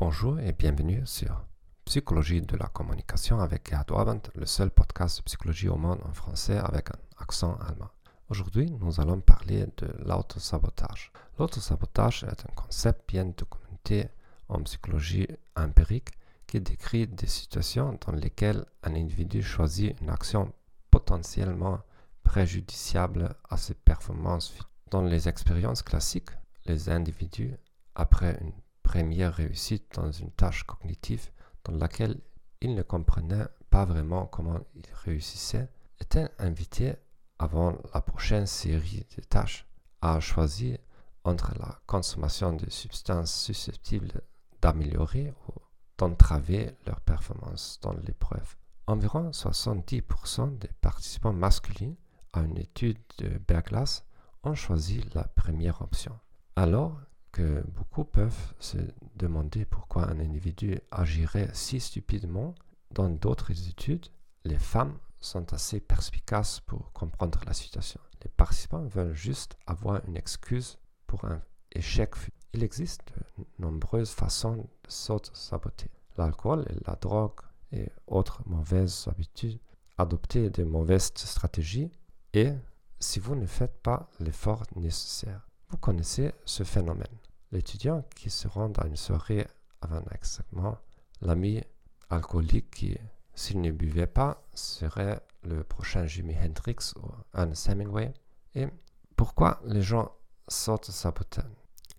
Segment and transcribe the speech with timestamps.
[0.00, 1.44] Bonjour et bienvenue sur
[1.84, 6.14] Psychologie de la communication avec Gerhard Orband, le seul podcast de psychologie au monde en
[6.14, 7.90] français avec un accent allemand.
[8.30, 11.12] Aujourd'hui, nous allons parler de l'autosabotage.
[11.38, 14.08] L'autosabotage est un concept bien documenté
[14.48, 16.08] en psychologie empirique
[16.46, 20.50] qui décrit des situations dans lesquelles un individu choisit une action
[20.90, 21.78] potentiellement
[22.22, 24.54] préjudiciable à ses performances.
[24.90, 26.30] Dans les expériences classiques,
[26.64, 27.54] les individus,
[27.94, 28.54] après une
[28.90, 31.30] première réussite dans une tâche cognitive
[31.62, 32.20] dans laquelle
[32.60, 35.68] ils ne comprenaient pas vraiment comment ils réussissaient,
[36.00, 36.96] étaient invités
[37.38, 39.64] avant la prochaine série de tâches
[40.00, 40.76] à choisir
[41.22, 44.22] entre la consommation de substances susceptibles
[44.60, 45.52] d'améliorer ou
[45.96, 48.56] d'entraver leur performance dans l'épreuve.
[48.88, 51.94] Environ 70% des participants masculins
[52.32, 54.02] à une étude de Berglas
[54.42, 56.18] ont choisi la première option.
[56.56, 57.00] Alors
[57.32, 58.78] que beaucoup peuvent se
[59.16, 62.54] demander pourquoi un individu agirait si stupidement,
[62.90, 64.06] dans d'autres études,
[64.44, 68.00] les femmes sont assez perspicaces pour comprendre la situation.
[68.22, 72.14] Les participants veulent juste avoir une excuse pour un échec.
[72.52, 73.02] Il existe
[73.38, 75.90] de nombreuses façons de s'auto-saboter.
[76.16, 77.40] L'alcool et la drogue
[77.72, 79.60] et autres mauvaises habitudes,
[79.98, 81.90] adopter de mauvaises stratégies
[82.32, 82.52] et
[82.98, 85.49] si vous ne faites pas l'effort nécessaire.
[85.70, 87.06] Vous connaissez ce phénomène.
[87.52, 89.46] L'étudiant qui se rend à une soirée
[89.80, 90.76] avant exactement
[91.20, 91.62] l'ami
[92.10, 92.98] alcoolique qui,
[93.34, 98.12] s'il ne buvait pas, serait le prochain Jimi Hendrix ou Ernest Hemingway.
[98.56, 98.66] Et
[99.14, 100.10] pourquoi les gens
[100.48, 101.40] s'auto-sabotent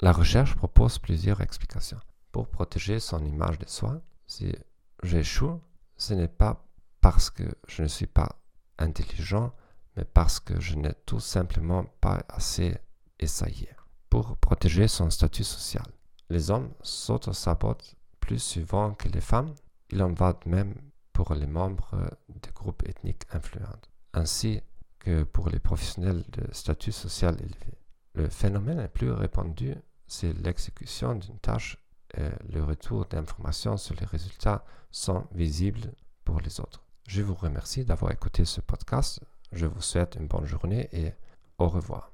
[0.02, 2.00] La recherche propose plusieurs explications.
[2.34, 4.54] Pour protéger son image de soi, si
[5.02, 5.62] j'échoue,
[5.96, 6.66] ce n'est pas
[7.00, 8.38] parce que je ne suis pas
[8.78, 9.54] intelligent,
[9.96, 12.78] mais parce que je n'ai tout simplement pas assez
[13.22, 13.70] essayé
[14.10, 15.86] pour protéger son statut social.
[16.30, 19.54] Les hommes s'auto-sabotent plus souvent que les femmes.
[19.90, 20.76] Il en va de même
[21.14, 23.82] pour les membres des groupes ethniques influents,
[24.14, 24.62] ainsi
[25.00, 27.78] que pour les professionnels de statut social élevé.
[28.14, 29.76] Le phénomène le plus répandu,
[30.08, 31.78] c'est l'exécution d'une tâche
[32.18, 35.94] et le retour d'informations sur les résultats sont visibles
[36.26, 36.84] pour les autres.
[37.08, 39.22] Je vous remercie d'avoir écouté ce podcast.
[39.52, 41.14] Je vous souhaite une bonne journée et
[41.58, 42.12] au revoir.